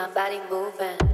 [0.00, 1.09] my body moving.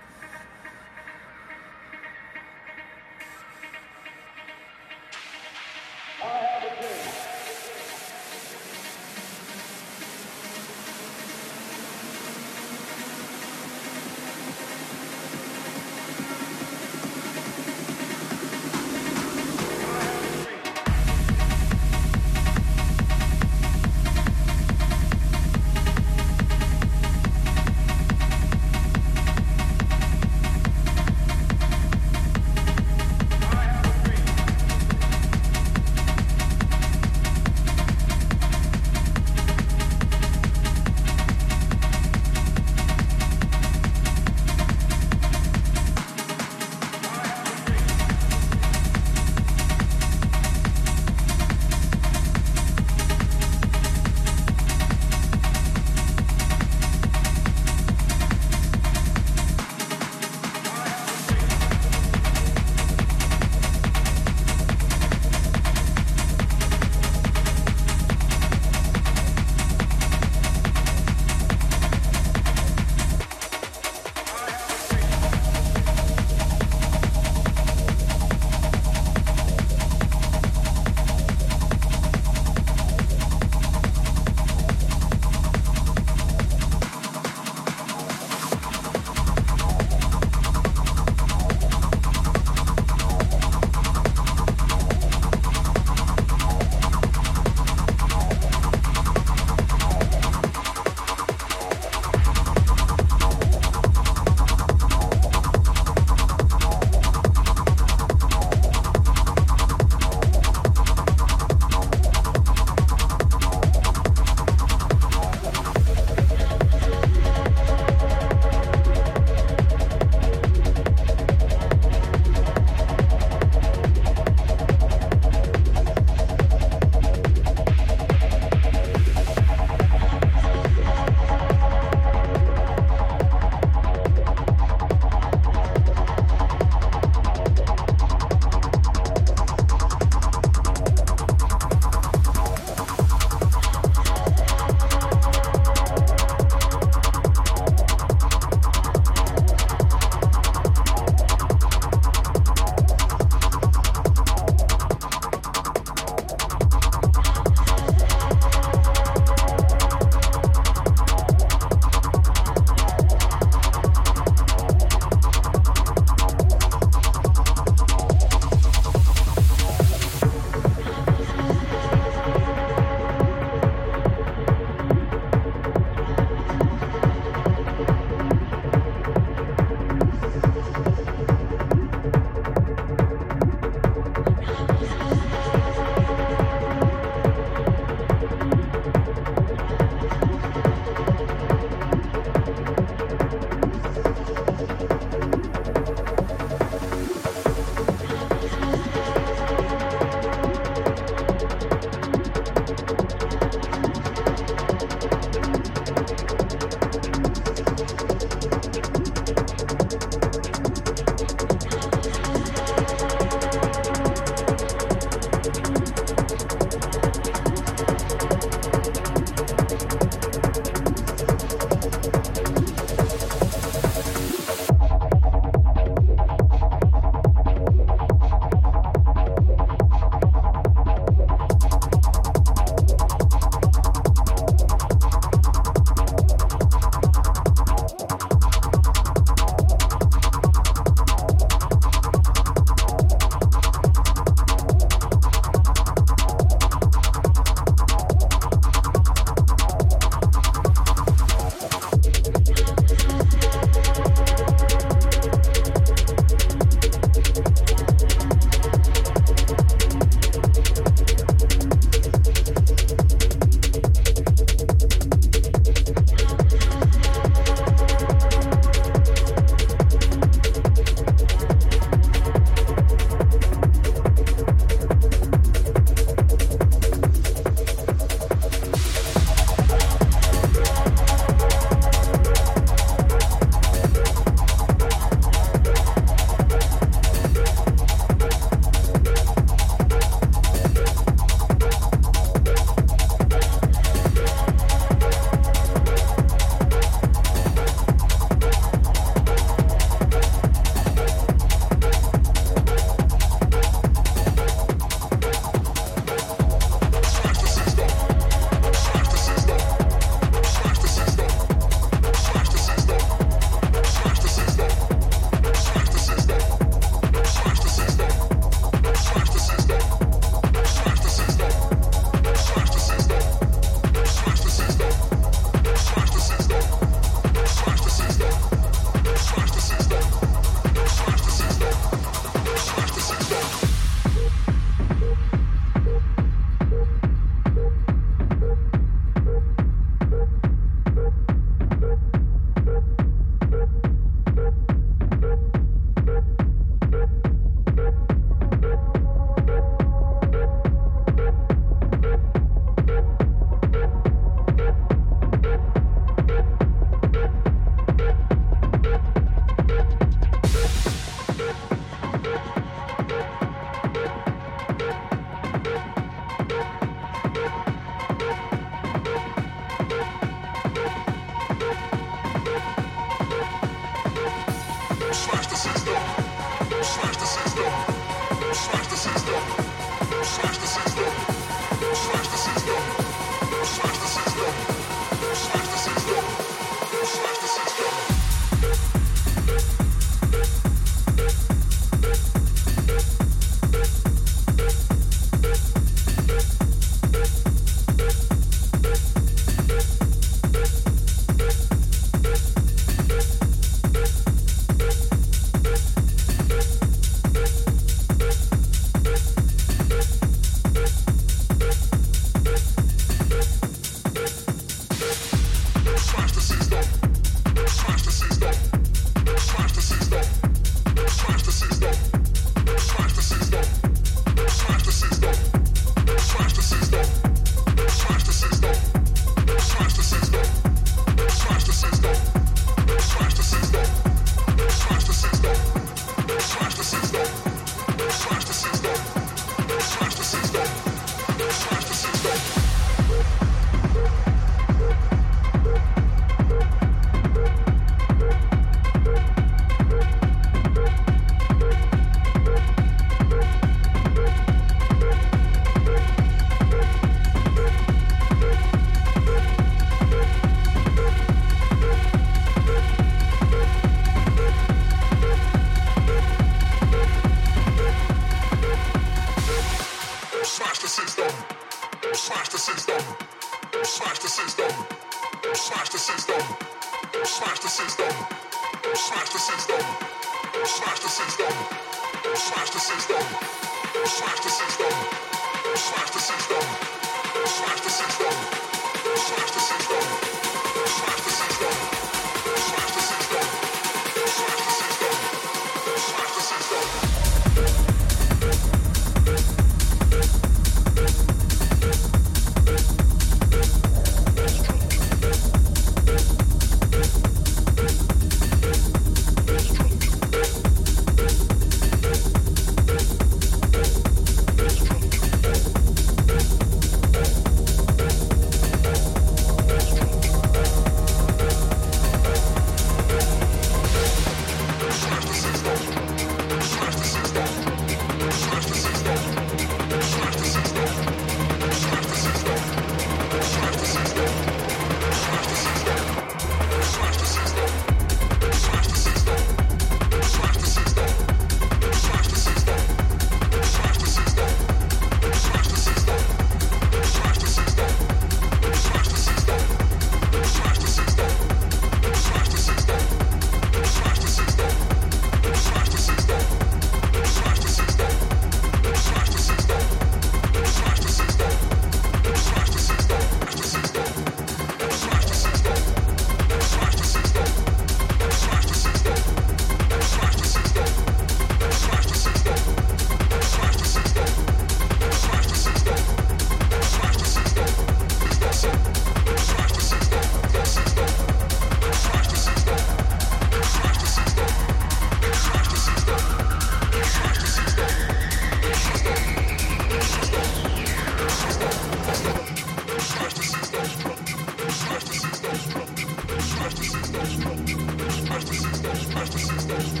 [599.84, 600.00] Thank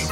[0.00, 0.11] you.